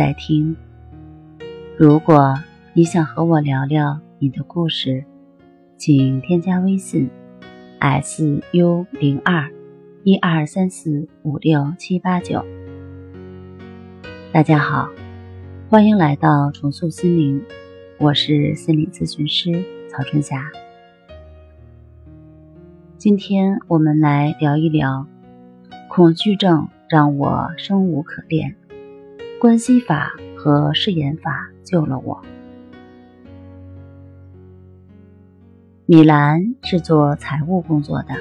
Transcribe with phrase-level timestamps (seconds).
[0.00, 0.56] 在听。
[1.76, 2.34] 如果
[2.72, 5.04] 你想和我聊聊你的故事，
[5.76, 7.10] 请添加微信
[7.78, 9.46] s u 零二
[10.02, 12.42] 一二三四五六七八九。
[14.32, 14.88] 大家好，
[15.68, 17.44] 欢迎来到重塑心灵，
[17.98, 20.50] 我是心理咨询师曹春霞。
[22.96, 25.06] 今天我们来聊一聊，
[25.90, 28.56] 恐惧症让我生无可恋。
[29.40, 32.20] 关系法和誓言法救了我。
[35.86, 38.14] 米兰是做财务工作的，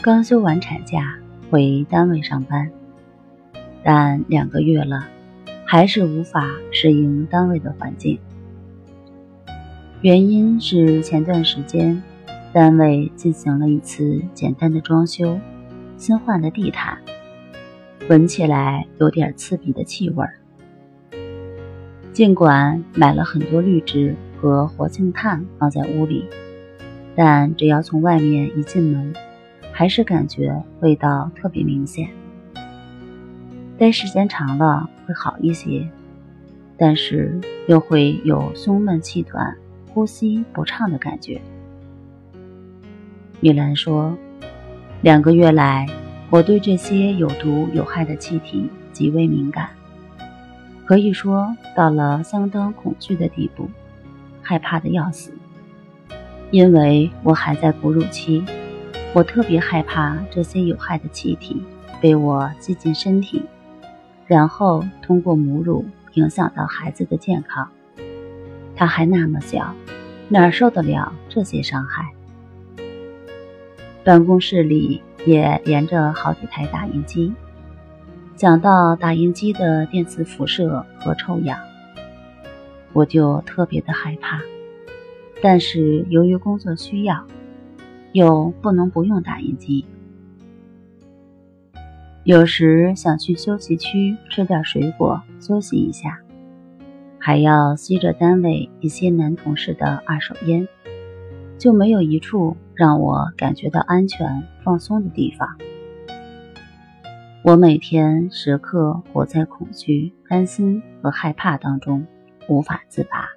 [0.00, 1.18] 刚休完产假
[1.50, 2.70] 回单位上班，
[3.84, 5.06] 但两个月了，
[5.66, 8.18] 还是无法适应单位的环境。
[10.00, 12.02] 原因是前段时间
[12.54, 15.38] 单位进行了一次简单的装修，
[15.98, 16.96] 新换了地毯。
[18.08, 20.26] 闻起来有点刺鼻的气味。
[22.12, 26.26] 尽管买了很多绿植和活性炭放在屋里，
[27.14, 29.14] 但只要从外面一进门，
[29.72, 32.08] 还是感觉味道特别明显。
[33.78, 35.88] 待时间长了会好一些，
[36.76, 39.56] 但是又会有胸闷气短、
[39.94, 41.40] 呼吸不畅的感觉。
[43.40, 44.16] 米兰说
[45.02, 45.86] ：“两个月来。”
[46.32, 49.68] 我对这些有毒有害的气体极为敏感，
[50.86, 53.68] 可以说到了相当恐惧的地步，
[54.40, 55.30] 害怕的要死。
[56.50, 58.42] 因为我还在哺乳期，
[59.12, 61.62] 我特别害怕这些有害的气体
[62.00, 63.42] 被我吸进身体，
[64.26, 65.84] 然后通过母乳
[66.14, 67.68] 影响到孩子的健康。
[68.74, 69.74] 他还那么小，
[70.30, 72.10] 哪受得了这些伤害？
[74.02, 75.02] 办公室里。
[75.26, 77.32] 也连着好几台打印机。
[78.34, 81.58] 讲到打印机的电磁辐射和臭氧，
[82.92, 84.40] 我就特别的害怕。
[85.40, 87.26] 但是由于工作需要，
[88.12, 89.84] 又不能不用打印机。
[92.24, 96.20] 有时想去休息区吃点水果休息一下，
[97.18, 100.68] 还要吸着单位一些男同事的二手烟，
[101.62, 102.56] 就没有一处。
[102.74, 105.56] 让我感觉到安全、放松的地方。
[107.44, 112.04] 我每天时刻活在恐惧、担心和害怕当中，
[112.48, 113.28] 无法自拔。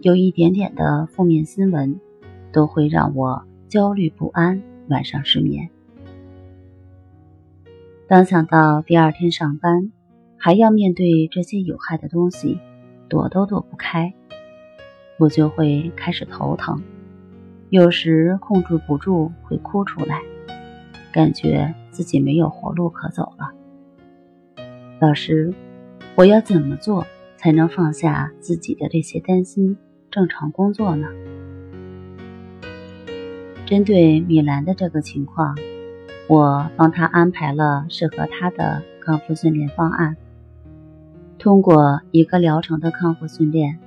[0.00, 2.00] 有一点点的负面新闻，
[2.52, 5.68] 都会让我焦虑不安，晚上失眠。
[8.08, 9.92] 当想到第二天上班
[10.38, 12.60] 还要面对这些有害的东西，
[13.10, 14.14] 躲都躲不开，
[15.18, 16.82] 我就会开始头疼。
[17.70, 20.20] 有时控制不住会哭出来，
[21.12, 23.50] 感觉自己没有活路可走了。
[25.00, 25.52] 老师，
[26.14, 27.06] 我要怎么做
[27.36, 29.76] 才能放下自己的这些担心，
[30.10, 31.08] 正常工作呢？
[33.66, 35.56] 针对米兰的这个情况，
[36.28, 40.16] 我帮他安排了适合他的康复训练方案。
[41.38, 43.80] 通过一个疗程的康复训练，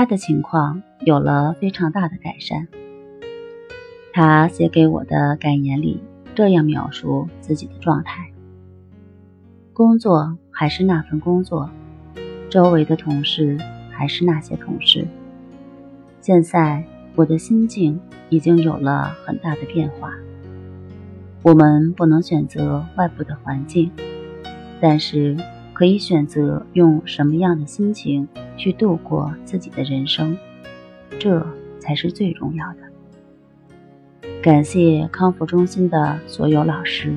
[0.00, 2.68] 他的情况有了非常大的改善。
[4.14, 6.02] 他写给我的感言里
[6.34, 8.32] 这样描述自己的状态：
[9.74, 11.68] 工作还是那份工作，
[12.48, 13.58] 周围的同事
[13.90, 15.06] 还是那些同事。
[16.22, 16.82] 现在
[17.14, 18.00] 我的心境
[18.30, 20.14] 已经有了很大的变化。
[21.42, 23.90] 我们不能选择外部的环境，
[24.80, 25.36] 但是
[25.74, 28.26] 可以选择用什么样的心情
[28.60, 30.36] 去度过自己的人生，
[31.18, 31.46] 这
[31.78, 32.80] 才是最重要的。
[34.42, 37.16] 感谢康复中心的所有老师，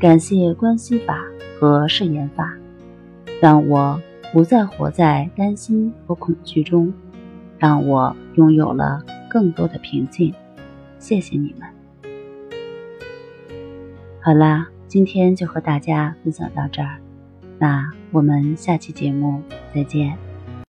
[0.00, 1.20] 感谢关系法
[1.60, 2.56] 和誓言法，
[3.40, 4.02] 让我
[4.32, 6.92] 不再活在担心和恐惧中，
[7.56, 9.00] 让我拥有了
[9.30, 10.34] 更多的平静。
[10.98, 11.68] 谢谢你们。
[14.20, 16.98] 好啦，今天就和大家分享到这儿，
[17.60, 19.40] 那我们下期节目
[19.72, 20.27] 再见。